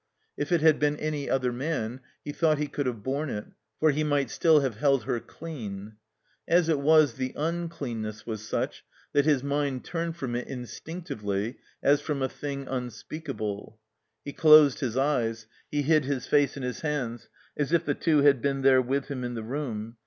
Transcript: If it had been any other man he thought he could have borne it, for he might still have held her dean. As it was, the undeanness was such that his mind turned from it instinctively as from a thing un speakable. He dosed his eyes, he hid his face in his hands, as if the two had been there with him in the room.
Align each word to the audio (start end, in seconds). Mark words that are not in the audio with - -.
If 0.35 0.51
it 0.51 0.61
had 0.61 0.79
been 0.79 0.95
any 0.95 1.29
other 1.29 1.51
man 1.51 2.01
he 2.25 2.31
thought 2.31 2.57
he 2.57 2.65
could 2.65 2.87
have 2.87 3.03
borne 3.03 3.29
it, 3.29 3.45
for 3.79 3.91
he 3.91 4.03
might 4.03 4.31
still 4.31 4.61
have 4.61 4.77
held 4.77 5.03
her 5.03 5.19
dean. 5.19 5.97
As 6.47 6.69
it 6.69 6.79
was, 6.79 7.13
the 7.17 7.33
undeanness 7.37 8.25
was 8.25 8.43
such 8.43 8.83
that 9.13 9.25
his 9.25 9.43
mind 9.43 9.85
turned 9.85 10.15
from 10.17 10.33
it 10.35 10.47
instinctively 10.47 11.59
as 11.83 12.01
from 12.01 12.23
a 12.23 12.29
thing 12.29 12.67
un 12.67 12.89
speakable. 12.89 13.77
He 14.25 14.31
dosed 14.31 14.79
his 14.79 14.97
eyes, 14.97 15.45
he 15.69 15.83
hid 15.83 16.05
his 16.05 16.25
face 16.25 16.57
in 16.57 16.63
his 16.63 16.81
hands, 16.81 17.29
as 17.55 17.71
if 17.71 17.85
the 17.85 17.93
two 17.93 18.21
had 18.23 18.41
been 18.41 18.63
there 18.63 18.81
with 18.81 19.05
him 19.07 19.23
in 19.23 19.35
the 19.35 19.43
room. 19.43 19.97